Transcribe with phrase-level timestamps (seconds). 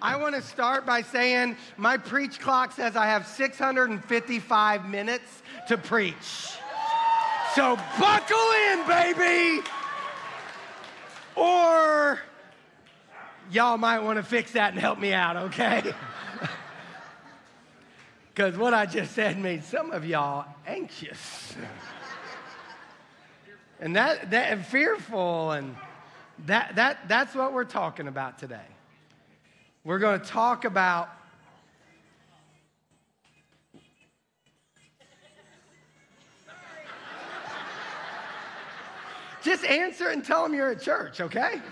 [0.00, 5.76] I want to start by saying my preach clock says I have 655 minutes to
[5.76, 6.14] preach.
[7.54, 9.62] So buckle in, baby.
[11.34, 12.20] Or
[13.50, 15.82] y'all might want to fix that and help me out, okay?
[18.34, 21.56] Because what I just said made some of y'all anxious.
[23.80, 25.74] And that, that and fearful and
[26.46, 28.66] that, that, that's what we're talking about today.
[29.84, 31.10] We're going to talk about
[39.40, 41.62] Just answer and tell them you're at church, okay?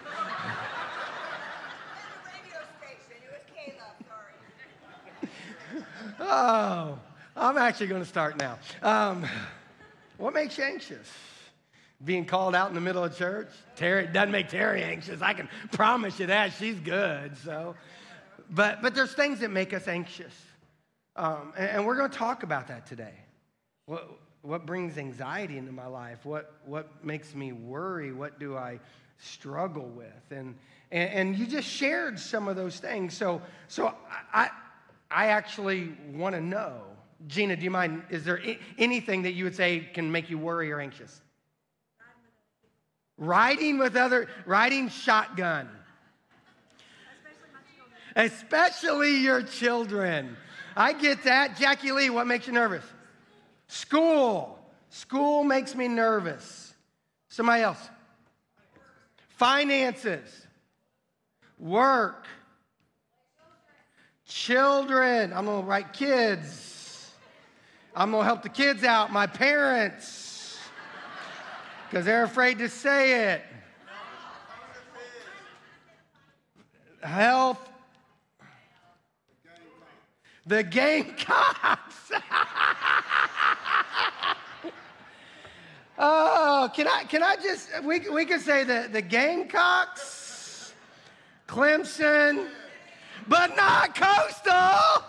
[6.19, 6.98] Oh,
[7.37, 8.59] I'm actually going to start now.
[8.83, 9.27] Um,
[10.17, 11.06] what makes you anxious?
[12.05, 13.48] Being called out in the middle of church?
[13.74, 15.23] Terry doesn't make Terry anxious.
[15.23, 16.52] I can promise you that.
[16.52, 17.38] She's good.
[17.38, 17.74] So,
[18.50, 20.34] but but there's things that make us anxious,
[21.16, 23.14] um, and, and we're going to talk about that today.
[23.86, 24.11] What
[24.42, 26.25] what brings anxiety into my life?
[26.25, 28.12] What what makes me worry?
[28.12, 28.78] What do I
[29.19, 30.31] struggle with?
[30.31, 30.55] And
[30.92, 33.16] and, and you just shared some of those things.
[33.16, 33.94] So so
[34.34, 34.50] I
[35.10, 36.83] I actually want to know.
[37.27, 38.03] Gina, do you mind?
[38.10, 38.41] Is there
[38.77, 41.22] anything that you would say can make you worry or anxious?
[43.19, 45.69] Riding with other, riding shotgun.
[48.14, 50.36] Especially your children.
[50.77, 51.56] I get that.
[51.56, 52.84] Jackie Lee, what makes you nervous?
[53.69, 54.59] School.
[54.91, 56.75] School makes me nervous.
[57.28, 57.91] Somebody else.
[59.28, 60.47] Finances.
[61.59, 62.27] Work.
[64.27, 65.33] Children.
[65.33, 67.11] I'm going to write kids.
[67.94, 69.12] I'm going to help the kids out.
[69.12, 70.25] My parents
[71.89, 73.42] because they're afraid to say it.
[77.03, 77.61] Health.
[80.47, 82.11] The Gamecocks.
[85.99, 90.72] oh, can I, can I just, we, we can say the, the Gamecocks,
[91.49, 92.49] Clemson,
[93.28, 95.06] but not Coastal.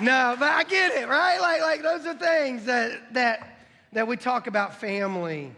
[0.00, 1.40] No, but I get it, right?
[1.40, 3.60] Like, like those are things that, that,
[3.92, 5.52] that we talk about family.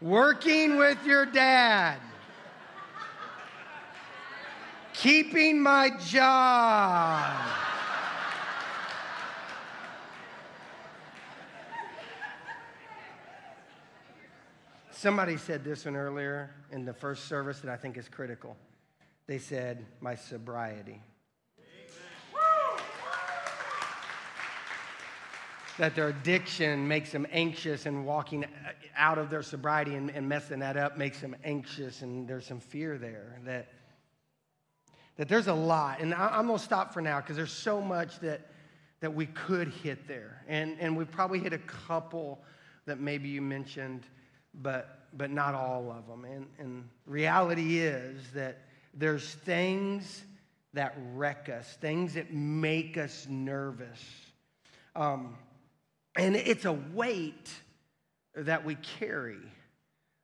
[0.00, 1.98] Working with your dad.
[4.92, 7.34] Keeping my job.
[14.90, 18.56] Somebody said this one earlier in the first service that I think is critical.
[19.26, 21.00] They said, My sobriety.
[25.78, 28.44] That their addiction makes them anxious and walking
[28.96, 32.60] out of their sobriety and, and messing that up makes them anxious and there's some
[32.60, 33.68] fear there that
[35.16, 36.00] that there's a lot.
[36.00, 38.48] And I, am going to stop for now because there's so much that
[39.00, 40.42] that we could hit there.
[40.48, 42.42] And and we probably hit a couple
[42.86, 44.02] that maybe you mentioned
[44.54, 48.58] but but not all of them and and reality is that
[48.94, 50.24] there's things
[50.72, 54.02] that wreck us things that make us nervous.
[54.94, 55.36] Um,
[56.16, 57.50] and it's a weight
[58.34, 59.38] that we carry.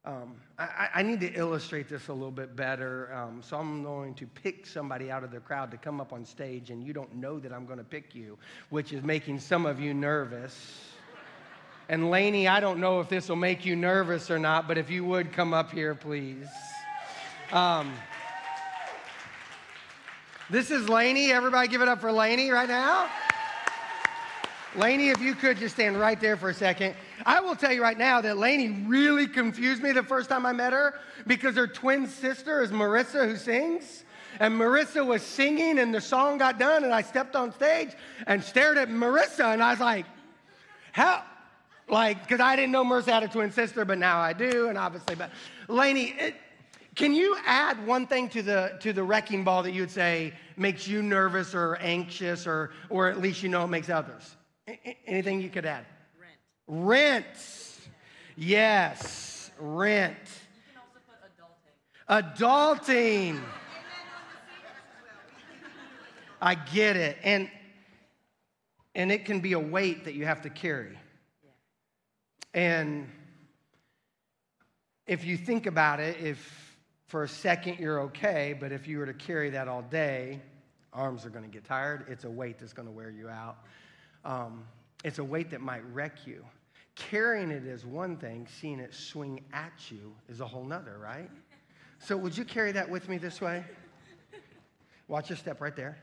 [0.04, 3.14] Um, I, I, need to illustrate this a little bit better.
[3.14, 6.24] Um, so I'm going to pick somebody out of the crowd to come up on
[6.24, 8.36] stage, and you don't know that I'm going to pick you,
[8.70, 10.90] which is making some of you nervous.
[11.88, 14.90] And Laney, I don't know if this will make you nervous or not, but if
[14.90, 16.48] you would come up here, please.
[17.52, 17.92] Um,
[20.50, 21.30] this is Laney.
[21.30, 23.08] Everybody give it up for Laney right now.
[24.74, 26.94] Laney, if you could just stand right there for a second.
[27.26, 30.52] I will tell you right now that Laney really confused me the first time I
[30.52, 30.94] met her
[31.26, 34.04] because her twin sister is Marissa who sings.
[34.40, 37.90] And Marissa was singing and the song got done and I stepped on stage
[38.26, 40.06] and stared at Marissa and I was like,
[40.92, 41.22] how?
[41.88, 44.78] Like, because I didn't know Marissa had a twin sister, but now I do, and
[44.78, 45.30] obviously, but
[45.68, 46.36] Laney, it,
[46.94, 50.32] can you add one thing to the to the wrecking ball that you would say
[50.56, 54.36] makes you nervous or anxious or or at least you know it makes others?
[55.06, 55.86] Anything you could add?
[56.66, 57.24] Rent.
[57.26, 57.26] Rent.
[58.36, 60.16] Yes, rent.
[62.08, 63.38] adulting.
[63.38, 63.40] Adulting.
[66.40, 67.18] I get it.
[67.22, 67.48] And
[68.94, 70.98] and it can be a weight that you have to carry.
[72.52, 73.08] And
[75.06, 76.76] if you think about it, if
[77.06, 80.40] for a second you're okay, but if you were to carry that all day,
[80.92, 82.04] arms are going to get tired.
[82.08, 83.58] It's a weight that's going to wear you out.
[84.24, 84.64] Um,
[85.04, 86.44] it's a weight that might wreck you.
[86.94, 91.30] Carrying it is one thing, seeing it swing at you is a whole nother, right?
[91.98, 93.64] So, would you carry that with me this way?
[95.08, 95.98] Watch your step right there.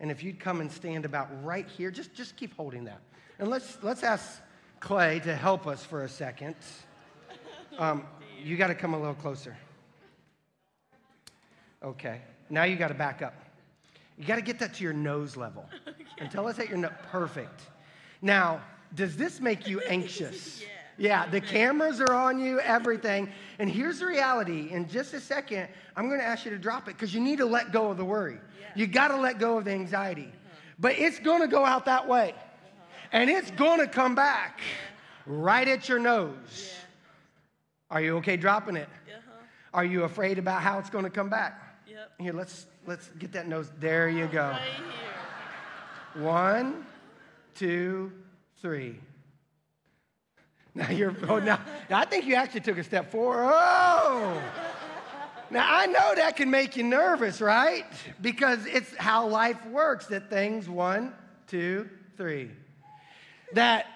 [0.00, 3.00] And if you'd come and stand about right here, just, just keep holding that.
[3.38, 4.40] And let's, let's ask
[4.80, 6.54] Clay to help us for a second.
[7.78, 8.04] Um,
[8.42, 9.56] you got to come a little closer.
[11.82, 12.20] Okay.
[12.50, 13.34] Now you got to back up.
[14.18, 15.68] You got to get that to your nose level.
[16.16, 16.24] Okay.
[16.24, 17.62] And tell us that you're not perfect.
[18.22, 18.62] Now,
[18.94, 20.62] does this make you anxious?
[20.62, 20.68] yeah.
[20.98, 23.30] Yeah, the cameras are on you, everything.
[23.58, 24.70] And here's the reality.
[24.70, 27.36] In just a second, I'm going to ask you to drop it because you need
[27.36, 28.38] to let go of the worry.
[28.60, 28.66] Yeah.
[28.74, 30.22] You got to let go of the anxiety.
[30.22, 30.56] Uh-huh.
[30.78, 32.30] But it's going to go out that way.
[32.30, 33.08] Uh-huh.
[33.12, 35.34] And it's going to come back yeah.
[35.36, 36.34] right at your nose.
[36.64, 36.72] Yeah.
[37.90, 38.88] Are you okay dropping it?
[39.06, 39.32] Uh-huh.
[39.74, 41.62] Are you afraid about how it's going to come back?
[41.86, 42.12] Yep.
[42.18, 43.70] Here, let's let's get that nose.
[43.78, 44.48] There you go.
[44.48, 45.15] Right here.
[46.18, 46.86] One,
[47.54, 48.12] two,
[48.60, 49.00] three.
[50.74, 51.58] Now you're, oh, now,
[51.88, 53.48] I think you actually took a step forward.
[53.50, 54.42] Oh!
[55.50, 57.86] Now I know that can make you nervous, right?
[58.20, 61.14] Because it's how life works that things, one,
[61.46, 62.50] two, three.
[63.54, 63.86] That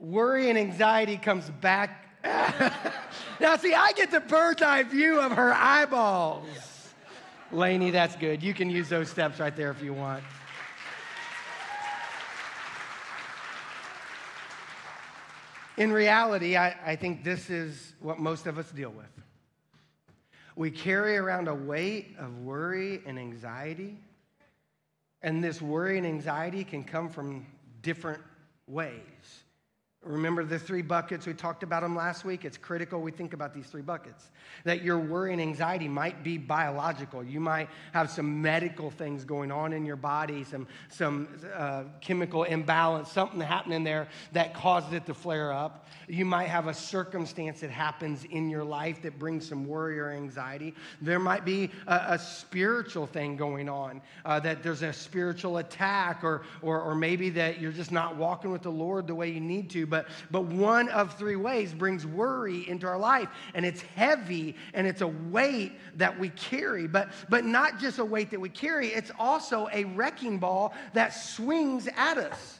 [0.00, 2.04] worry and anxiety comes back.
[2.24, 6.48] now, see, I get the bird's eye view of her eyeballs.
[7.52, 8.42] Lainey, that's good.
[8.42, 10.24] You can use those steps right there if you want.
[15.76, 19.06] In reality, I, I think this is what most of us deal with.
[20.56, 23.98] We carry around a weight of worry and anxiety,
[25.22, 27.46] and this worry and anxiety can come from
[27.82, 28.22] different
[28.68, 29.43] ways.
[30.04, 31.26] Remember the three buckets?
[31.26, 32.44] We talked about them last week.
[32.44, 34.30] It's critical we think about these three buckets.
[34.64, 37.24] That your worry and anxiety might be biological.
[37.24, 42.44] You might have some medical things going on in your body, some, some uh, chemical
[42.44, 45.86] imbalance, something happening there that causes it to flare up.
[46.06, 50.10] You might have a circumstance that happens in your life that brings some worry or
[50.10, 50.74] anxiety.
[51.00, 56.22] There might be a, a spiritual thing going on, uh, that there's a spiritual attack,
[56.22, 59.40] or, or, or maybe that you're just not walking with the Lord the way you
[59.40, 63.28] need to but, but one of three ways brings worry into our life.
[63.54, 66.88] And it's heavy and it's a weight that we carry.
[66.88, 71.10] But, but not just a weight that we carry, it's also a wrecking ball that
[71.10, 72.58] swings at us.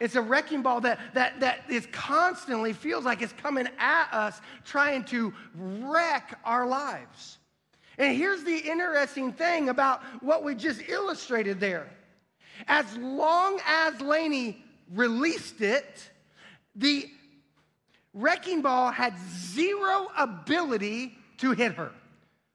[0.00, 4.40] It's a wrecking ball that, that, that is constantly feels like it's coming at us,
[4.64, 7.36] trying to wreck our lives.
[7.98, 11.90] And here's the interesting thing about what we just illustrated there.
[12.66, 16.10] As long as Lainey released it,
[16.74, 17.08] the
[18.12, 21.90] wrecking ball had zero ability to hit her.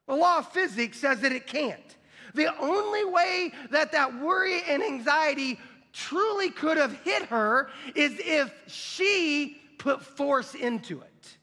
[0.08, 1.98] The law of physics says that it can't.
[2.34, 5.60] The only way that that worry and anxiety
[5.94, 11.38] truly could have hit her is if she put force into it.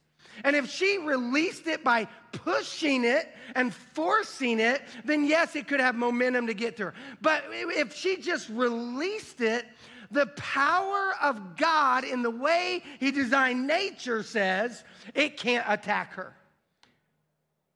[0.45, 5.81] And if she released it by pushing it and forcing it, then yes, it could
[5.81, 6.95] have momentum to get to her.
[7.23, 9.67] But if she just released it
[10.11, 16.35] the power of God in the way He designed nature says it can't attack her.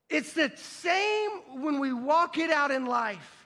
[0.09, 3.41] It's the same when we walk it out in life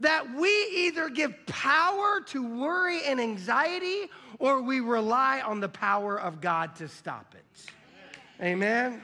[0.00, 6.20] that we either give power to worry and anxiety or we rely on the power
[6.20, 8.44] of God to stop it.
[8.44, 9.00] Amen.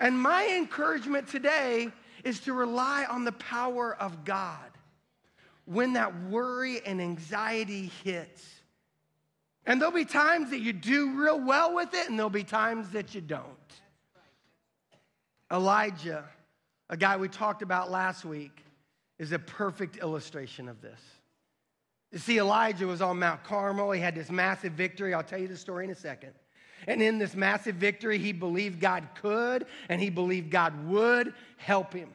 [0.00, 1.88] And my encouragement today
[2.24, 4.70] is to rely on the power of God
[5.70, 8.44] when that worry and anxiety hits.
[9.66, 12.90] And there'll be times that you do real well with it, and there'll be times
[12.90, 13.46] that you don't.
[15.52, 16.24] Elijah,
[16.88, 18.64] a guy we talked about last week,
[19.20, 21.00] is a perfect illustration of this.
[22.10, 23.92] You see, Elijah was on Mount Carmel.
[23.92, 25.14] He had this massive victory.
[25.14, 26.32] I'll tell you the story in a second.
[26.88, 31.92] And in this massive victory, he believed God could and he believed God would help
[31.92, 32.10] him.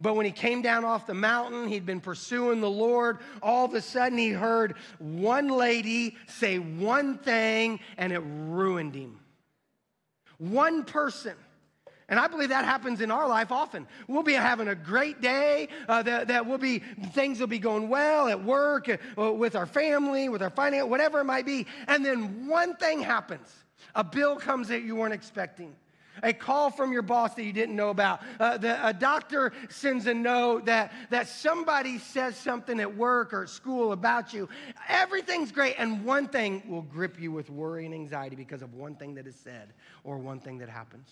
[0.00, 3.18] But when he came down off the mountain, he'd been pursuing the Lord.
[3.42, 9.20] All of a sudden, he heard one lady say one thing, and it ruined him.
[10.38, 11.34] One person.
[12.08, 13.86] And I believe that happens in our life often.
[14.08, 16.80] We'll be having a great day, uh, that, that will be,
[17.12, 21.20] things will be going well at work, uh, with our family, with our finance, whatever
[21.20, 21.66] it might be.
[21.88, 23.48] And then one thing happens
[23.94, 25.74] a bill comes that you weren't expecting
[26.22, 28.20] a call from your boss that you didn't know about.
[28.38, 33.42] Uh, the, a doctor sends a note that, that somebody says something at work or
[33.42, 34.48] at school about you.
[34.88, 38.94] Everything's great, and one thing will grip you with worry and anxiety because of one
[38.94, 39.72] thing that is said
[40.04, 41.08] or one thing that happens.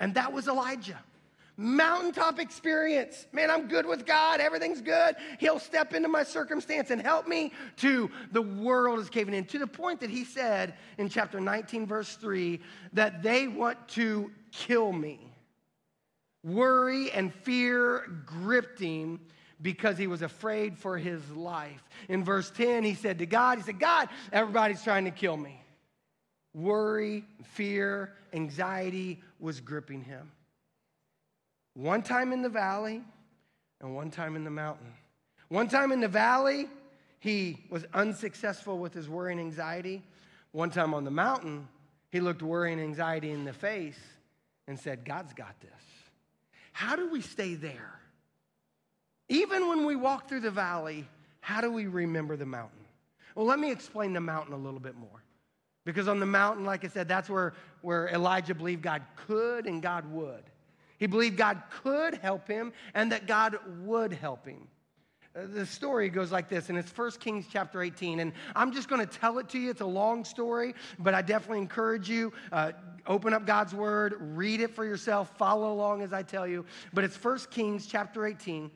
[0.00, 0.98] And that was Elijah.
[1.56, 3.26] Mountaintop experience.
[3.32, 4.40] Man, I'm good with God.
[4.40, 5.16] Everything's good.
[5.38, 7.52] He'll step into my circumstance and help me.
[7.78, 9.46] To the world is caving in.
[9.46, 12.60] To the point that he said in chapter 19, verse 3,
[12.92, 15.32] that they want to kill me.
[16.44, 19.20] Worry and fear gripped him
[19.62, 21.82] because he was afraid for his life.
[22.08, 25.62] In verse 10, he said to God, He said, God, everybody's trying to kill me.
[26.52, 30.30] Worry, fear, anxiety was gripping him.
[31.76, 33.02] One time in the valley
[33.82, 34.94] and one time in the mountain.
[35.48, 36.70] One time in the valley,
[37.20, 40.02] he was unsuccessful with his worry and anxiety.
[40.52, 41.68] One time on the mountain,
[42.10, 43.98] he looked worry and anxiety in the face
[44.66, 45.70] and said, God's got this.
[46.72, 48.00] How do we stay there?
[49.28, 51.06] Even when we walk through the valley,
[51.40, 52.86] how do we remember the mountain?
[53.34, 55.22] Well, let me explain the mountain a little bit more.
[55.84, 57.52] Because on the mountain, like I said, that's where,
[57.82, 60.42] where Elijah believed God could and God would.
[60.98, 64.68] He believed God could help him and that God would help him.
[65.36, 68.20] Uh, the story goes like this, and it's 1 Kings chapter 18.
[68.20, 69.70] And I'm just going to tell it to you.
[69.70, 72.72] It's a long story, but I definitely encourage you uh,
[73.06, 76.64] open up God's word, read it for yourself, follow along as I tell you.
[76.94, 78.70] But it's 1 Kings chapter 18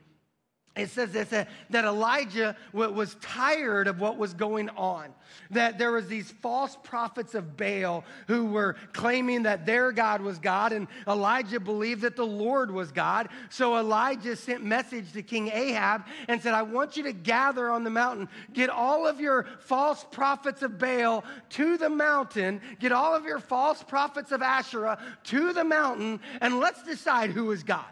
[0.80, 5.12] it says this that, that elijah was tired of what was going on.
[5.50, 10.38] That there was these false prophets of baal who were claiming that their god was
[10.38, 13.28] god and elijah believed that the lord was god.
[13.48, 17.84] So elijah sent message to king ahab and said i want you to gather on
[17.84, 18.28] the mountain.
[18.52, 22.60] Get all of your false prophets of baal to the mountain.
[22.78, 27.50] Get all of your false prophets of asherah to the mountain and let's decide who
[27.52, 27.86] is god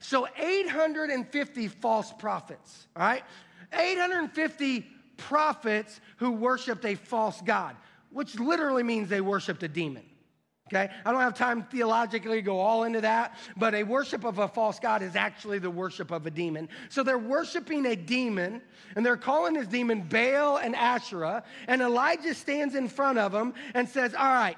[0.00, 3.24] so 850 false prophets, all right?
[3.72, 4.86] 850
[5.16, 7.76] prophets who worshiped a false God,
[8.10, 10.04] which literally means they worshiped a demon.
[10.72, 10.90] Okay?
[11.04, 14.48] I don't have time theologically to go all into that, but a worship of a
[14.48, 16.70] false God is actually the worship of a demon.
[16.88, 18.62] So they're worshiping a demon,
[18.96, 23.52] and they're calling this demon Baal and Asherah, and Elijah stands in front of them
[23.74, 24.56] and says, All right,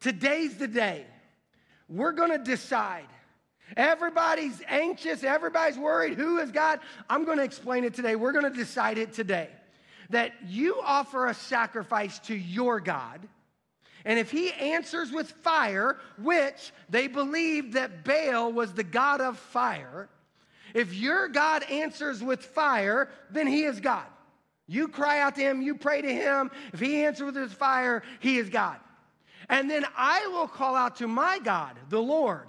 [0.00, 1.06] today's the day.
[1.88, 3.06] We're gonna decide
[3.76, 6.14] Everybody's anxious, everybody's worried.
[6.14, 6.80] Who is God?
[7.08, 8.16] I'm going to explain it today.
[8.16, 9.48] We're going to decide it today.
[10.10, 13.28] That you offer a sacrifice to your God,
[14.04, 19.38] and if he answers with fire, which they believed that Baal was the God of
[19.38, 20.08] fire,
[20.74, 24.06] if your God answers with fire, then he is God.
[24.66, 26.50] You cry out to him, you pray to him.
[26.72, 28.78] If he answers with his fire, he is God.
[29.48, 32.46] And then I will call out to my God, the Lord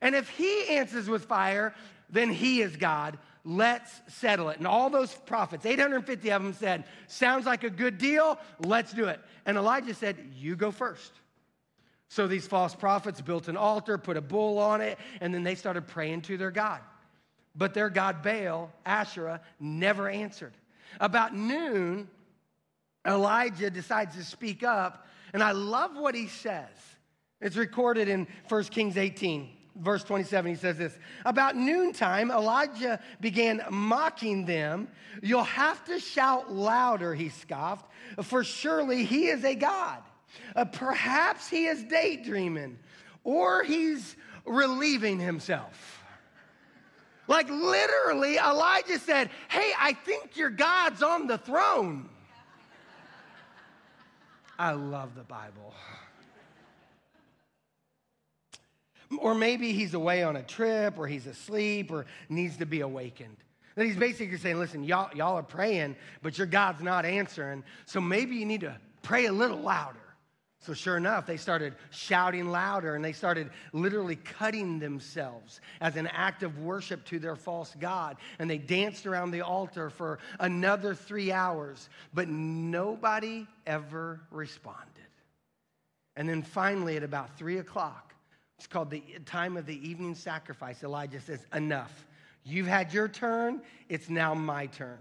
[0.00, 1.74] and if he answers with fire,
[2.10, 3.18] then he is God.
[3.44, 4.58] Let's settle it.
[4.58, 8.38] And all those prophets, 850 of them said, Sounds like a good deal.
[8.60, 9.20] Let's do it.
[9.46, 11.12] And Elijah said, You go first.
[12.08, 15.54] So these false prophets built an altar, put a bull on it, and then they
[15.54, 16.80] started praying to their God.
[17.54, 20.54] But their God, Baal, Asherah, never answered.
[21.00, 22.08] About noon,
[23.06, 26.68] Elijah decides to speak up, and I love what he says.
[27.40, 33.62] It's recorded in 1 Kings 18 verse 27, he says this About noontime, Elijah began
[33.70, 34.88] mocking them.
[35.22, 37.90] You'll have to shout louder, he scoffed,
[38.22, 40.02] for surely he is a God.
[40.54, 42.78] Uh, perhaps he is daydreaming
[43.24, 46.02] or he's relieving himself.
[47.26, 52.08] Like literally, Elijah said, Hey, I think your God's on the throne.
[54.58, 55.74] I love the Bible.
[59.16, 63.36] Or maybe he's away on a trip or he's asleep or needs to be awakened.
[63.74, 67.64] That he's basically saying, listen, y'all, y'all are praying, but your God's not answering.
[67.86, 69.98] So maybe you need to pray a little louder.
[70.60, 76.08] So, sure enough, they started shouting louder and they started literally cutting themselves as an
[76.08, 78.16] act of worship to their false God.
[78.40, 84.84] And they danced around the altar for another three hours, but nobody ever responded.
[86.16, 88.07] And then finally, at about three o'clock,
[88.58, 90.82] it's called the time of the evening sacrifice.
[90.82, 92.06] Elijah says, Enough.
[92.44, 94.98] You've had your turn, it's now my turn.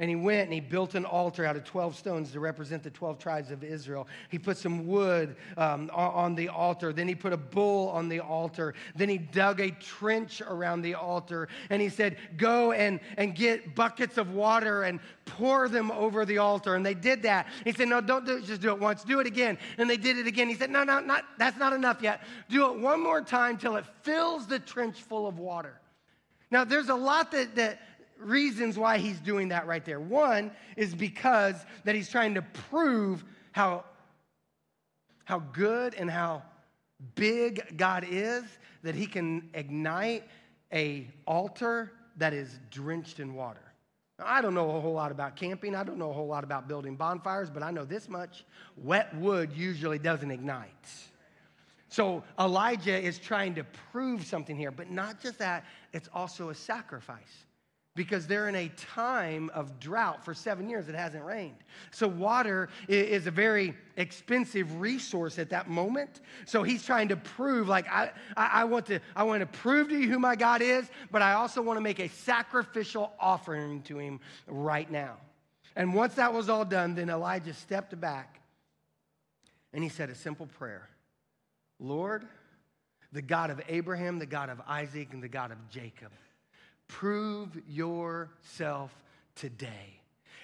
[0.00, 2.90] And he went and he built an altar out of 12 stones to represent the
[2.90, 4.06] 12 tribes of Israel.
[4.28, 6.92] He put some wood um, on the altar.
[6.92, 8.74] Then he put a bull on the altar.
[8.94, 11.48] Then he dug a trench around the altar.
[11.68, 16.38] And he said, Go and, and get buckets of water and pour them over the
[16.38, 16.76] altar.
[16.76, 17.48] And they did that.
[17.64, 18.44] He said, No, don't do it.
[18.44, 19.02] Just do it once.
[19.02, 19.58] Do it again.
[19.78, 20.48] And they did it again.
[20.48, 22.22] He said, No, no, not, that's not enough yet.
[22.48, 25.80] Do it one more time till it fills the trench full of water.
[26.50, 27.80] Now, there's a lot that, that
[28.18, 30.00] reasons why he's doing that right there.
[30.00, 33.84] One is because that he's trying to prove how,
[35.24, 36.42] how good and how
[37.14, 38.44] big God is
[38.82, 40.24] that he can ignite
[40.72, 43.60] a altar that is drenched in water.
[44.20, 45.76] I don't know a whole lot about camping.
[45.76, 48.44] I don't know a whole lot about building bonfires, but I know this much.
[48.76, 50.68] Wet wood usually doesn't ignite.
[51.88, 56.54] So Elijah is trying to prove something here, but not just that, it's also a
[56.54, 57.46] sacrifice
[57.98, 60.88] because they're in a time of drought for seven years.
[60.88, 61.56] It hasn't rained.
[61.90, 66.20] So, water is a very expensive resource at that moment.
[66.46, 69.98] So, he's trying to prove, like, I, I, want to, I want to prove to
[69.98, 73.98] you who my God is, but I also want to make a sacrificial offering to
[73.98, 75.16] him right now.
[75.74, 78.40] And once that was all done, then Elijah stepped back
[79.72, 80.88] and he said a simple prayer
[81.80, 82.24] Lord,
[83.10, 86.12] the God of Abraham, the God of Isaac, and the God of Jacob
[86.88, 88.92] Prove yourself
[89.34, 90.00] today.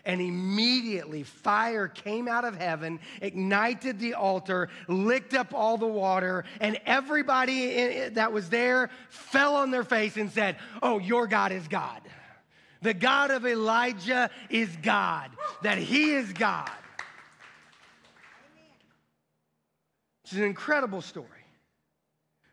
[0.06, 6.44] And immediately fire came out of heaven, ignited the altar, licked up all the water,
[6.60, 11.66] and everybody that was there fell on their face and said, Oh, your God is
[11.68, 12.02] God.
[12.82, 15.30] The God of Elijah is God,
[15.62, 16.70] that he is God.
[20.24, 21.28] It's an incredible story.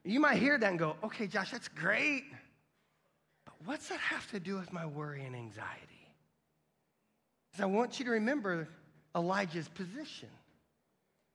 [0.05, 2.23] You might hear that and go, okay, Josh, that's great
[3.65, 6.07] what's that have to do with my worry and anxiety?
[7.51, 8.67] Because I want you to remember
[9.15, 10.29] Elijah's position.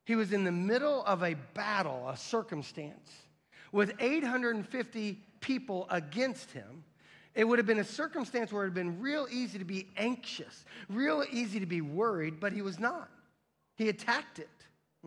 [0.05, 3.11] He was in the middle of a battle, a circumstance,
[3.71, 6.83] with 850 people against him.
[7.35, 9.87] It would have been a circumstance where it would have been real easy to be
[9.97, 13.09] anxious, real easy to be worried, but he was not.
[13.75, 14.49] He attacked it.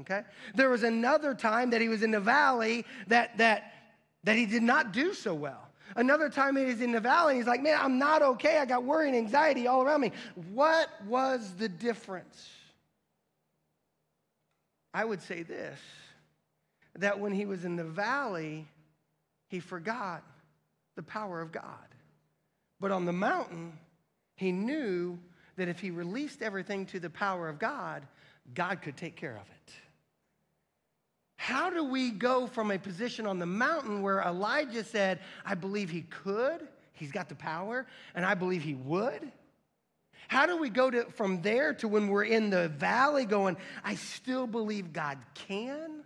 [0.00, 0.22] Okay?
[0.54, 3.72] There was another time that he was in the valley that that
[4.24, 5.69] that he did not do so well.
[5.97, 8.59] Another time he's in the valley, he's like, man, I'm not okay.
[8.59, 10.12] I got worry and anxiety all around me.
[10.52, 12.49] What was the difference?
[14.92, 15.78] I would say this
[16.99, 18.66] that when he was in the valley,
[19.49, 20.25] he forgot
[20.97, 21.62] the power of God.
[22.80, 23.78] But on the mountain,
[24.35, 25.18] he knew
[25.56, 28.06] that if he released everything to the power of God,
[28.54, 29.73] God could take care of it.
[31.42, 35.88] How do we go from a position on the mountain where Elijah said, I believe
[35.88, 39.32] he could, he's got the power, and I believe he would?
[40.28, 43.95] How do we go to, from there to when we're in the valley going, I
[43.95, 46.02] still believe God can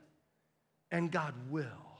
[0.92, 1.93] and God will?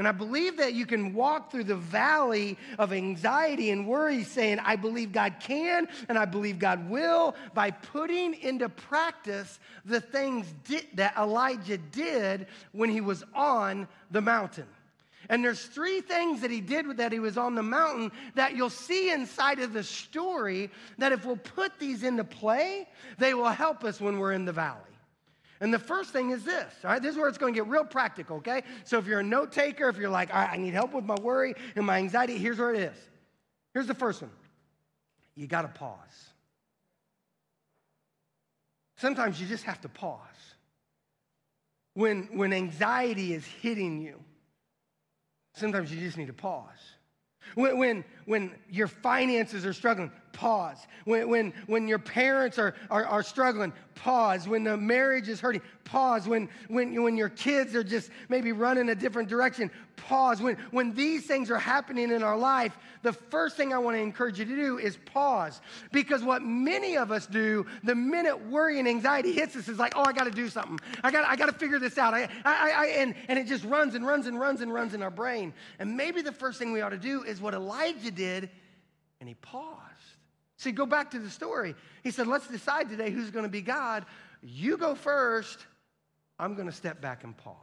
[0.00, 4.58] And I believe that you can walk through the valley of anxiety and worry saying,
[4.58, 10.46] I believe God can and I believe God will by putting into practice the things
[10.94, 14.64] that Elijah did when he was on the mountain.
[15.28, 18.70] And there's three things that he did that he was on the mountain that you'll
[18.70, 23.84] see inside of the story that if we'll put these into play, they will help
[23.84, 24.89] us when we're in the valley.
[25.60, 27.02] And the first thing is this, all right?
[27.02, 28.62] This is where it's going to get real practical, okay?
[28.84, 31.04] So if you're a note taker, if you're like, all right, I need help with
[31.04, 32.96] my worry and my anxiety, here's where it is.
[33.74, 34.30] Here's the first one
[35.36, 35.98] you got to pause.
[38.96, 40.18] Sometimes you just have to pause.
[41.94, 44.20] When, when anxiety is hitting you,
[45.54, 46.66] sometimes you just need to pause.
[47.54, 50.86] When, when, when your finances are struggling, pause.
[51.04, 54.48] When, when, when your parents are, are, are struggling, pause.
[54.48, 56.26] When the marriage is hurting, pause.
[56.26, 60.40] When, when, when your kids are just maybe running a different direction, pause.
[60.40, 64.00] When, when these things are happening in our life, the first thing I want to
[64.00, 65.60] encourage you to do is pause.
[65.92, 69.94] Because what many of us do, the minute worry and anxiety hits us, is like,
[69.96, 70.78] oh, I got to do something.
[71.02, 72.14] I got I to figure this out.
[72.14, 75.02] I, I, I, and, and it just runs and runs and runs and runs in
[75.02, 75.52] our brain.
[75.78, 78.50] And maybe the first thing we ought to do is what Elijah did,
[79.20, 79.89] and he paused.
[80.60, 81.74] See, go back to the story.
[82.04, 84.04] He said, let's decide today who's going to be God.
[84.42, 85.58] You go first.
[86.38, 87.56] I'm going to step back and pause.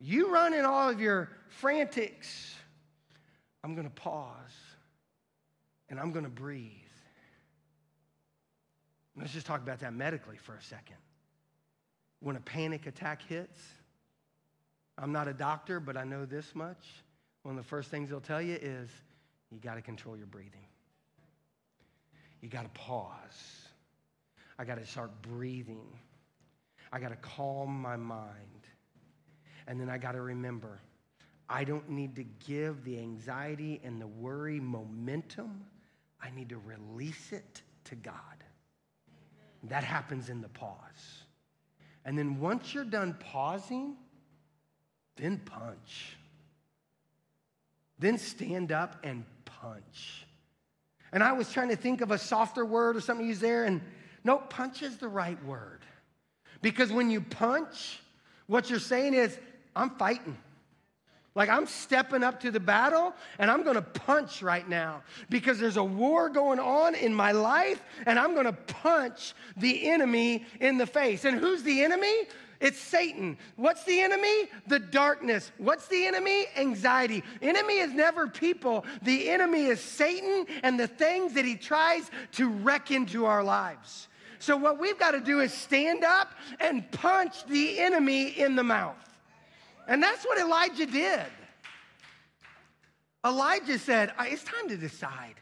[0.00, 1.28] You run in all of your
[1.60, 2.56] frantics.
[3.62, 4.34] I'm going to pause
[5.88, 6.72] and I'm going to breathe.
[9.16, 10.96] Let's just talk about that medically for a second.
[12.18, 13.60] When a panic attack hits,
[14.98, 16.84] I'm not a doctor, but I know this much.
[17.44, 18.90] One of the first things they'll tell you is
[19.52, 20.66] you got to control your breathing.
[22.42, 23.68] You got to pause.
[24.58, 25.86] I got to start breathing.
[26.92, 28.36] I got to calm my mind.
[29.66, 30.80] And then I got to remember
[31.48, 35.64] I don't need to give the anxiety and the worry momentum.
[36.20, 38.14] I need to release it to God.
[39.64, 41.24] That happens in the pause.
[42.04, 43.96] And then once you're done pausing,
[45.16, 46.16] then punch.
[47.98, 50.26] Then stand up and punch.
[51.12, 53.64] And I was trying to think of a softer word or something to use there,
[53.64, 53.80] and
[54.24, 55.80] no, punch is the right word.
[56.62, 58.00] Because when you punch,
[58.46, 59.38] What you're saying is,
[59.74, 60.36] I'm fighting.
[61.34, 65.78] Like I'm stepping up to the battle and I'm gonna punch right now because there's
[65.78, 70.86] a war going on in my life and I'm gonna punch the enemy in the
[70.86, 71.24] face.
[71.24, 72.12] And who's the enemy?
[72.62, 73.36] It's Satan.
[73.56, 74.48] What's the enemy?
[74.68, 75.50] The darkness.
[75.58, 76.46] What's the enemy?
[76.56, 77.24] Anxiety.
[77.42, 78.86] Enemy is never people.
[79.02, 84.06] The enemy is Satan and the things that he tries to wreck into our lives.
[84.38, 88.62] So what we've got to do is stand up and punch the enemy in the
[88.62, 88.96] mouth.
[89.88, 91.26] And that's what Elijah did.
[93.26, 95.34] Elijah said, It's time to decide.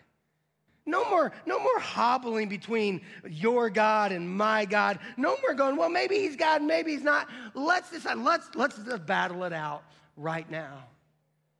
[0.90, 4.98] No more, no more hobbling between your God and my God.
[5.16, 7.28] No more going, well, maybe he's God, maybe he's not.
[7.54, 8.18] Let's decide.
[8.18, 9.84] Let's, let's just battle it out
[10.16, 10.84] right now.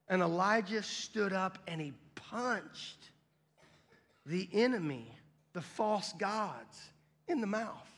[0.09, 3.11] And Elijah stood up and he punched
[4.27, 5.14] the enemy,
[5.53, 6.79] the false gods,
[7.29, 7.88] in the mouth.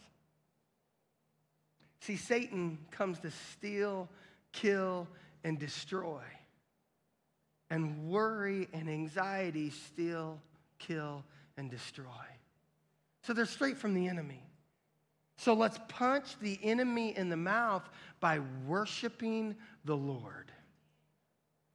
[2.00, 4.08] See, Satan comes to steal,
[4.52, 5.08] kill,
[5.44, 6.22] and destroy.
[7.70, 10.38] And worry and anxiety steal,
[10.86, 11.24] kill,
[11.56, 12.04] and destroy.
[13.22, 14.42] So they're straight from the enemy.
[15.36, 17.88] So let's punch the enemy in the mouth
[18.20, 20.52] by worshiping the Lord.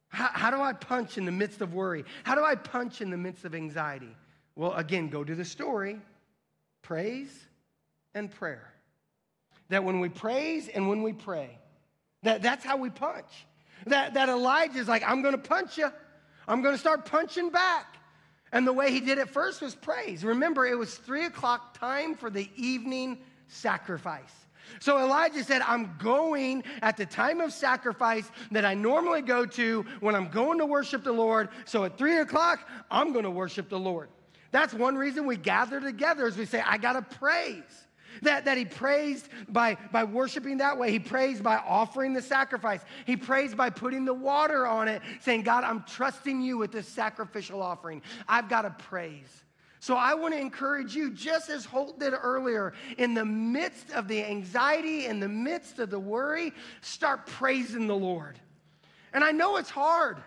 [0.08, 2.04] How, how, do I punch in the midst of worry?
[2.24, 4.16] How do I punch in the midst of anxiety?
[4.56, 6.00] Well, again, go to the story
[6.82, 7.46] praise
[8.14, 8.72] and prayer.
[9.68, 11.58] That when we praise and when we pray,
[12.22, 13.46] that, that's how we punch.
[13.86, 15.90] That, that Elijah's like, I'm gonna punch you.
[16.46, 17.97] I'm gonna start punching back.
[18.52, 20.24] And the way he did it first was praise.
[20.24, 24.32] Remember, it was three o'clock time for the evening sacrifice.
[24.80, 29.84] So Elijah said, I'm going at the time of sacrifice that I normally go to
[30.00, 31.48] when I'm going to worship the Lord.
[31.64, 34.08] So at three o'clock, I'm going to worship the Lord.
[34.50, 37.86] That's one reason we gather together is we say, I got to praise.
[38.22, 40.90] That, that he praised by, by worshiping that way.
[40.90, 42.80] He praised by offering the sacrifice.
[43.06, 46.88] He praised by putting the water on it, saying, God, I'm trusting you with this
[46.88, 48.02] sacrificial offering.
[48.28, 49.44] I've got to praise.
[49.80, 54.08] So I want to encourage you, just as Holt did earlier, in the midst of
[54.08, 58.40] the anxiety, in the midst of the worry, start praising the Lord.
[59.12, 60.18] And I know it's hard.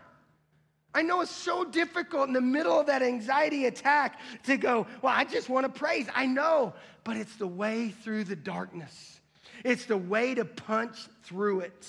[0.93, 5.13] I know it's so difficult in the middle of that anxiety attack to go, well,
[5.15, 6.08] I just want to praise.
[6.13, 6.73] I know,
[7.04, 9.19] but it's the way through the darkness.
[9.63, 11.88] It's the way to punch through it.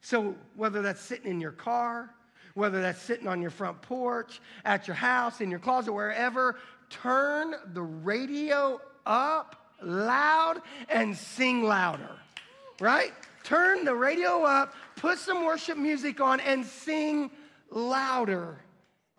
[0.00, 2.10] So, whether that's sitting in your car,
[2.52, 6.56] whether that's sitting on your front porch, at your house, in your closet, wherever,
[6.90, 12.10] turn the radio up loud and sing louder,
[12.80, 13.12] right?
[13.44, 17.30] Turn the radio up, put some worship music on, and sing
[17.74, 18.58] louder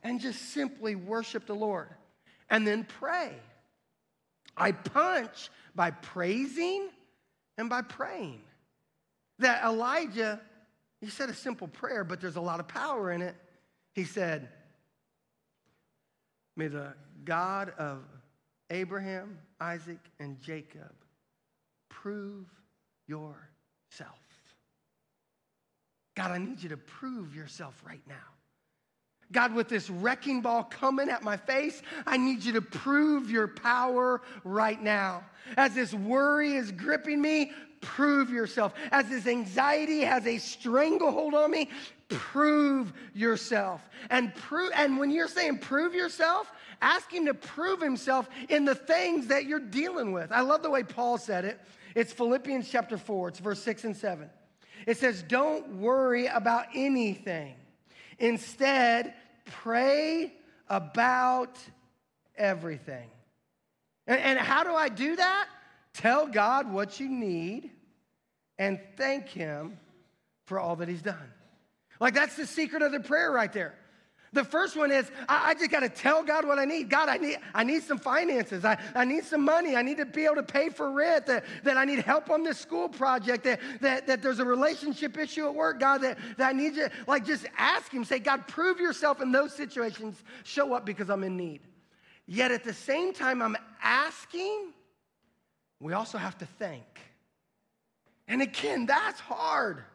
[0.02, 1.90] and just simply worship the Lord.
[2.50, 3.32] And then pray.
[4.56, 6.90] I punch by praising
[7.58, 8.42] and by praying.
[9.40, 10.40] That Elijah,
[11.02, 13.36] he said a simple prayer, but there's a lot of power in it.
[13.94, 14.50] He said,
[16.56, 16.94] May the
[17.26, 18.04] God of
[18.70, 20.94] Abraham, Isaac, and Jacob
[21.90, 22.46] prove
[23.08, 23.36] yourself.
[26.16, 28.35] God, I need you to prove yourself right now.
[29.32, 33.48] God, with this wrecking ball coming at my face, I need you to prove your
[33.48, 35.24] power right now.
[35.58, 38.74] As this worry is gripping me, prove yourself.
[38.92, 41.70] As this anxiety has a stranglehold on me,
[42.08, 43.82] prove yourself.
[44.10, 48.76] And prove and when you're saying prove yourself, ask him to prove himself in the
[48.76, 50.32] things that you're dealing with.
[50.32, 51.60] I love the way Paul said it.
[51.96, 54.30] It's Philippians chapter 4, it's verse 6 and 7.
[54.86, 57.56] It says, "Don't worry about anything."
[58.20, 59.14] Instead,
[59.46, 60.34] pray
[60.70, 61.58] about
[62.36, 63.10] everything.
[64.08, 65.48] And, and, how do I do that?
[65.94, 67.72] Tell God what you need
[68.58, 69.78] and thank Him
[70.46, 71.32] for all that He's done.
[72.00, 73.76] Like, that's the secret of the prayer right there.
[74.36, 76.90] The first one is I, I just got to tell God what I need.
[76.90, 78.66] God, I need, I need some finances.
[78.66, 79.78] I, I need some money.
[79.78, 81.26] I need to be able to pay for rent.
[81.28, 83.46] That, that I need help on this school project.
[83.46, 85.80] That, that, that there's a relationship issue at work.
[85.80, 86.90] God, that, that I need you.
[87.08, 88.04] Like, just ask Him.
[88.04, 90.22] Say, God, prove yourself in those situations.
[90.44, 91.62] Show up because I'm in need.
[92.28, 94.74] Yet at the same time, I'm asking,
[95.80, 97.00] we also have to thank.
[98.28, 99.86] And again, that's hard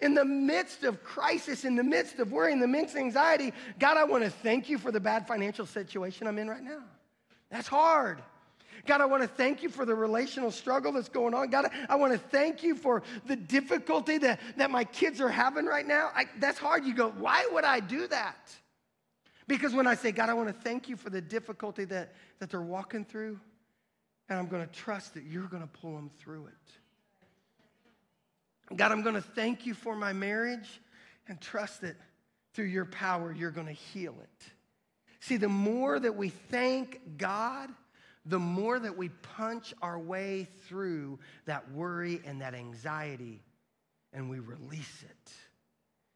[0.00, 3.52] in the midst of crisis, in the midst of worry, in the midst of anxiety,
[3.78, 6.82] God, I want to thank you for the bad financial situation I'm in right now.
[7.50, 8.20] That's hard.
[8.86, 11.48] God, I want to thank you for the relational struggle that's going on.
[11.48, 15.64] God, I want to thank you for the difficulty that, that my kids are having
[15.64, 16.10] right now.
[16.14, 16.84] I, that's hard.
[16.84, 18.54] You go, why would I do that?
[19.46, 22.50] Because when I say, God, I want to thank you for the difficulty that, that
[22.50, 23.38] they're walking through,
[24.28, 26.72] and I'm going to trust that you're going to pull them through it.
[28.74, 30.80] God, I'm going to thank you for my marriage
[31.28, 31.96] and trust that
[32.54, 34.46] through your power, you're going to heal it.
[35.20, 37.70] See, the more that we thank God,
[38.26, 43.42] the more that we punch our way through that worry and that anxiety
[44.12, 45.32] and we release it.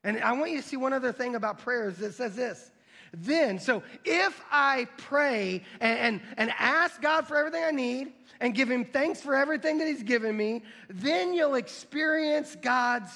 [0.04, 2.70] And I want you to see one other thing about prayers that says this.
[3.12, 8.54] Then, so if I pray and, and, and ask God for everything I need and
[8.54, 13.12] give Him thanks for everything that He's given me, then you'll experience God's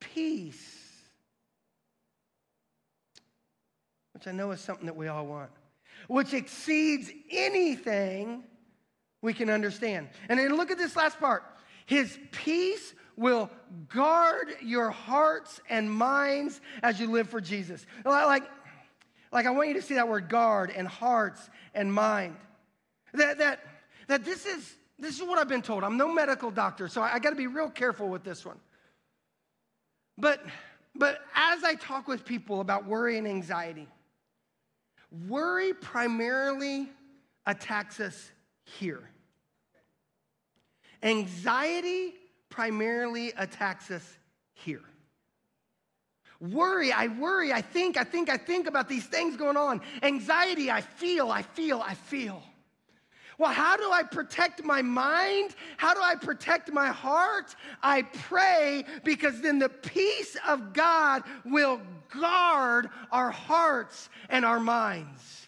[0.00, 0.72] peace.
[4.14, 5.50] Which I know is something that we all want
[6.08, 8.44] which exceeds anything
[9.22, 10.08] we can understand.
[10.28, 11.42] And then look at this last part.
[11.86, 13.50] His peace will
[13.88, 17.86] guard your hearts and minds as you live for Jesus.
[18.04, 18.44] Like,
[19.36, 22.34] like I want you to see that word guard and hearts and mind.
[23.14, 23.60] That, that,
[24.08, 25.84] that this, is, this is what I've been told.
[25.84, 28.58] I'm no medical doctor, so I, I got to be real careful with this one.
[30.18, 30.44] But,
[30.94, 33.86] but as I talk with people about worry and anxiety,
[35.28, 36.88] Worry primarily
[37.46, 38.32] attacks us
[38.64, 39.08] here.
[41.02, 42.14] Anxiety
[42.48, 44.18] primarily attacks us
[44.52, 44.82] here.
[46.40, 49.80] Worry, I worry, I think, I think, I think about these things going on.
[50.02, 52.42] Anxiety, I feel, I feel, I feel.
[53.38, 55.54] Well, how do I protect my mind?
[55.76, 57.54] How do I protect my heart?
[57.82, 65.45] I pray because then the peace of God will guard our hearts and our minds.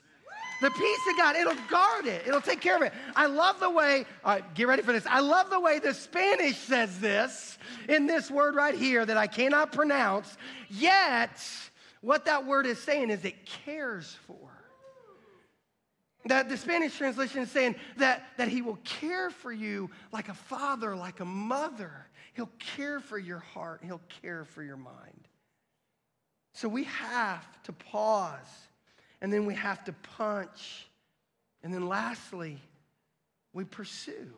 [0.61, 2.93] The peace of God, it'll guard it, it'll take care of it.
[3.15, 5.07] I love the way, all right, get ready for this.
[5.07, 9.29] I love the way the Spanish says this in this word right here that I
[9.29, 10.37] cannot pronounce,
[10.69, 11.41] yet,
[12.01, 14.37] what that word is saying is it cares for.
[16.25, 20.35] That the Spanish translation is saying that, that he will care for you like a
[20.35, 22.07] father, like a mother.
[22.35, 25.29] He'll care for your heart, he'll care for your mind.
[26.53, 28.68] So we have to pause,
[29.21, 30.87] and then we have to punch,
[31.63, 32.59] and then lastly,
[33.53, 34.33] we pursue.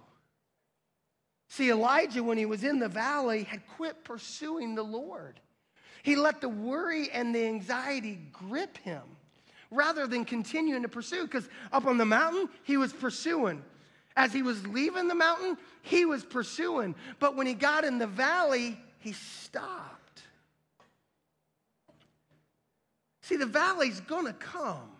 [1.48, 5.40] See, Elijah, when he was in the valley, had quit pursuing the Lord.
[6.02, 9.02] He let the worry and the anxiety grip him
[9.70, 11.24] rather than continuing to pursue.
[11.24, 13.62] Because up on the mountain, he was pursuing.
[14.16, 16.94] As he was leaving the mountain, he was pursuing.
[17.18, 19.99] But when he got in the valley, he stopped.
[23.30, 24.90] See, the valley's gonna come.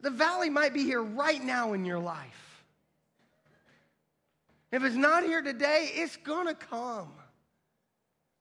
[0.00, 2.64] The valley might be here right now in your life.
[4.72, 7.12] If it's not here today, it's gonna come.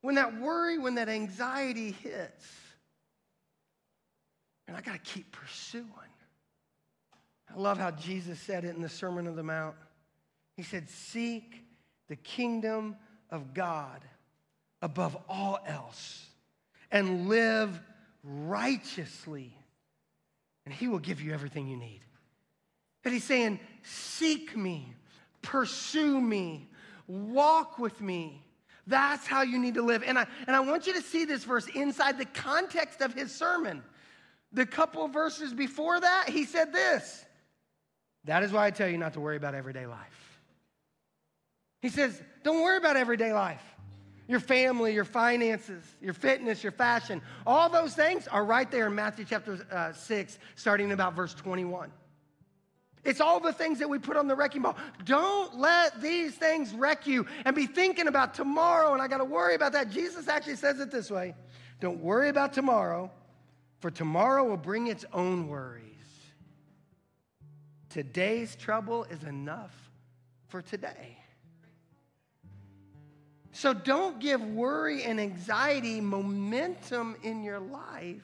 [0.01, 2.47] When that worry, when that anxiety hits,
[4.67, 5.85] and I got to keep pursuing.
[7.55, 9.75] I love how Jesus said it in the Sermon on the Mount.
[10.55, 11.63] He said, Seek
[12.07, 12.95] the kingdom
[13.29, 14.01] of God
[14.81, 16.25] above all else
[16.91, 17.79] and live
[18.23, 19.55] righteously,
[20.65, 22.01] and He will give you everything you need.
[23.03, 24.93] But He's saying, Seek me,
[25.41, 26.69] pursue me,
[27.07, 28.43] walk with me.
[28.87, 30.03] That's how you need to live.
[30.03, 33.31] And I, and I want you to see this verse inside the context of his
[33.33, 33.83] sermon.
[34.51, 37.23] The couple verses before that, he said this
[38.25, 40.39] That is why I tell you not to worry about everyday life.
[41.81, 43.63] He says, Don't worry about everyday life.
[44.29, 48.93] Your family, your finances, your fitness, your fashion, all those things are right there in
[48.93, 51.91] Matthew chapter uh, 6, starting about verse 21.
[53.03, 54.77] It's all the things that we put on the wrecking ball.
[55.03, 59.25] Don't let these things wreck you and be thinking about tomorrow and I got to
[59.25, 59.89] worry about that.
[59.89, 61.33] Jesus actually says it this way
[61.79, 63.09] Don't worry about tomorrow,
[63.79, 65.85] for tomorrow will bring its own worries.
[67.89, 69.73] Today's trouble is enough
[70.49, 71.18] for today.
[73.59, 78.23] So don't give worry and anxiety momentum in your life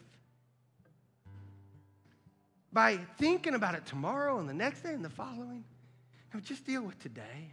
[2.72, 5.66] by thinking about it tomorrow and the next day and the following.
[6.34, 7.52] No, just deal with today.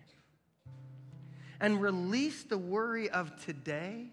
[1.60, 4.06] And release the worry of today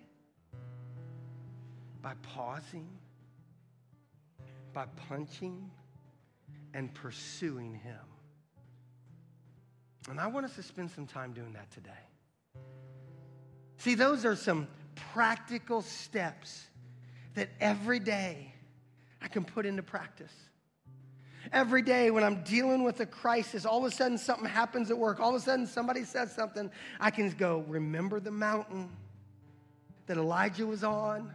[2.01, 2.89] by pausing
[4.73, 5.69] by punching
[6.73, 7.99] and pursuing Him.
[10.09, 12.08] And I want us to spend some time doing that today.
[13.79, 14.67] See, those are some
[15.13, 16.67] practical steps
[17.35, 18.53] that every day
[19.21, 20.33] I can put into practice.
[21.53, 24.97] Every day when I'm dealing with a crisis, all of a sudden something happens at
[24.97, 28.89] work, all of a sudden somebody says something, I can go, remember the mountain
[30.07, 31.33] that Elijah was on?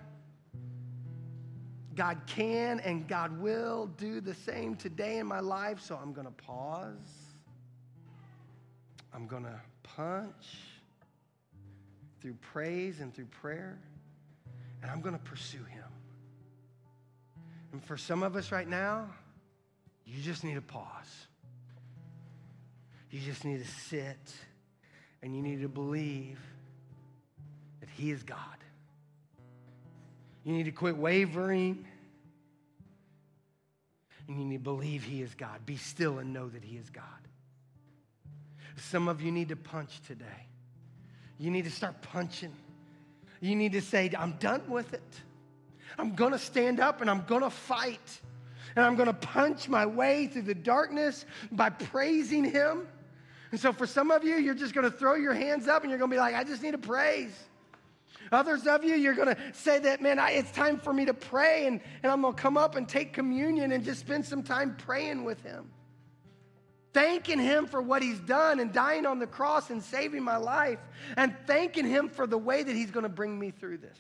[1.95, 6.27] God can and God will do the same today in my life, so I'm going
[6.27, 6.93] to pause.
[9.15, 10.74] I'm going to punch
[12.25, 13.79] through praise and through prayer,
[14.81, 15.85] and I'm going to pursue him.
[17.71, 19.11] And for some of us right now,
[20.07, 21.27] you just need to pause.
[23.11, 24.35] You just need to sit
[25.21, 26.39] and you need to believe
[27.81, 28.39] that He is God.
[30.45, 31.85] You need to quit wavering
[34.29, 35.67] and you need to believe He is God.
[35.67, 37.05] Be still and know that He is God.
[38.77, 40.49] Some of you need to punch today.
[41.39, 42.53] You need to start punching.
[43.41, 45.21] You need to say, I'm done with it.
[45.99, 48.21] I'm to stand up and I'm to fight.
[48.77, 52.89] And I'm to punch my way through the darkness by praising Him.
[53.53, 55.99] And so for some of you, you're just to throw your hands up and you're
[56.11, 57.33] to be like, I just need to praise.
[58.33, 61.15] Others of you, you're going to say that, man, I, it's time for me to
[61.15, 64.43] pray, and, and I'm going to come up and take communion and just spend some
[64.43, 65.71] time praying with Him.
[66.95, 70.79] Thanking Him for what He's done and dying on the cross and saving my life,
[71.17, 73.99] and thanking Him for the way that He's going to bring me through this.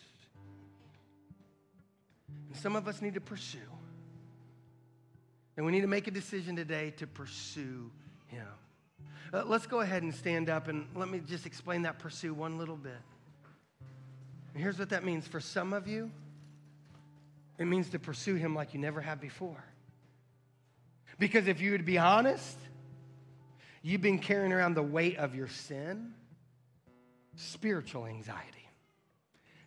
[2.48, 3.58] And some of us need to pursue.
[5.56, 7.90] And we need to make a decision today to pursue
[8.28, 8.46] Him.
[9.32, 12.58] Uh, let's go ahead and stand up and let me just explain that pursue one
[12.58, 12.92] little bit.
[14.54, 16.10] And here's what that means for some of you
[17.58, 19.64] it means to pursue Him like you never have before.
[21.18, 22.56] Because if you would be honest,
[23.84, 26.14] you've been carrying around the weight of your sin,
[27.36, 28.68] spiritual anxiety,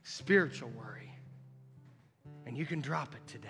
[0.03, 1.13] spiritual worry,
[2.45, 3.49] and you can drop it today.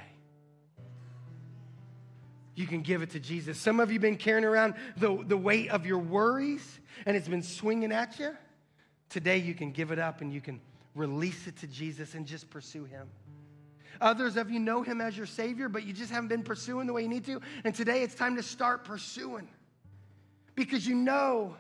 [2.54, 3.58] You can give it to Jesus.
[3.58, 7.28] Some of you have been carrying around the, the weight of your worries and it's
[7.28, 8.36] been swinging at you.
[9.10, 10.60] Today, you can give it up and you can
[10.96, 13.08] release it to Jesus and just pursue Him.
[14.02, 16.94] Others of you know Him as your Savior, but you just haven't been pursuing the
[16.94, 17.40] way you need to.
[17.64, 19.48] And today, it's time to start pursuing
[20.58, 21.56] because you know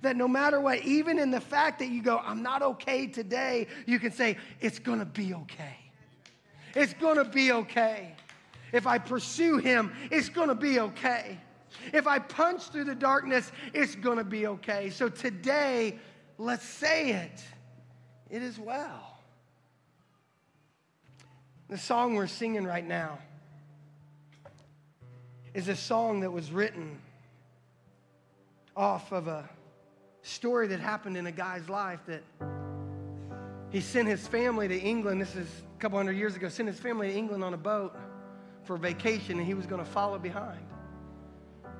[0.00, 3.68] that no matter what, even in the fact that you go, I'm not okay today,
[3.86, 5.76] you can say, It's gonna be okay.
[6.74, 8.16] It's gonna be okay.
[8.72, 11.38] If I pursue him, it's gonna be okay.
[11.92, 14.90] If I punch through the darkness, it's gonna be okay.
[14.90, 15.98] So today,
[16.38, 17.44] let's say it.
[18.30, 19.18] It is well.
[21.68, 23.18] The song we're singing right now
[25.52, 26.98] is a song that was written
[28.76, 29.48] off of a
[30.22, 32.22] story that happened in a guy's life that
[33.70, 35.20] he sent his family to England.
[35.20, 37.96] This is a couple hundred years ago, sent his family to England on a boat
[38.62, 40.64] for vacation, and he was going to follow behind.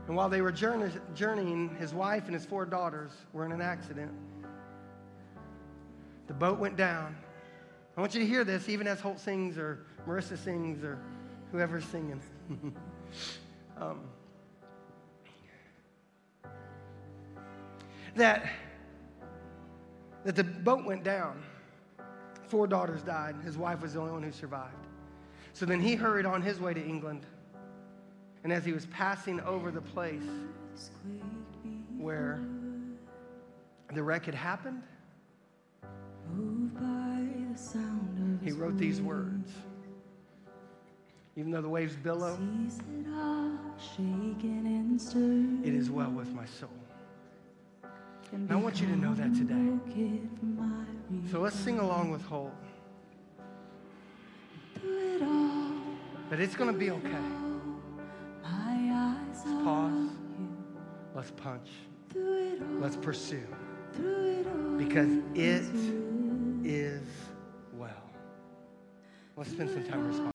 [0.06, 4.12] And while they were journeying, his wife and his four daughters were in an accident.
[6.26, 7.16] The boat went down.
[7.96, 10.98] I want you to hear this, even as Holt sings or Marissa sings or
[11.52, 12.20] whoever's singing.
[13.80, 14.00] um,
[18.14, 18.48] that,
[20.24, 21.42] that the boat went down.
[22.48, 23.36] Four daughters died.
[23.44, 24.86] His wife was the only one who survived.
[25.52, 27.26] So then he hurried on his way to England.
[28.42, 30.22] And as he was passing over the place
[31.96, 32.40] where
[33.92, 34.82] the wreck had happened,
[38.42, 39.50] he wrote these words.
[41.36, 42.38] Even though the waves billow,
[45.64, 46.68] it is well with my soul.
[48.34, 49.78] And I want you to know that today.
[51.30, 52.52] So let's sing along with Holt.
[56.28, 57.24] But it's going to be okay.
[58.42, 60.10] Let's pause.
[61.14, 61.68] Let's punch.
[62.80, 63.46] Let's pursue.
[64.76, 65.64] Because it
[66.64, 67.06] is
[67.74, 67.90] well.
[69.36, 70.33] Let's spend some time responding.